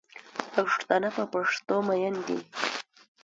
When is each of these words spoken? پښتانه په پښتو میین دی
پښتانه 0.53 1.09
په 1.17 1.23
پښتو 1.33 1.75
میین 1.87 2.15
دی 2.27 2.39